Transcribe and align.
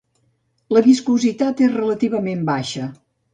La 0.75 0.81
viscositat 0.87 1.61
és 1.67 1.75
relativament 1.75 2.43
baixa. 2.49 2.89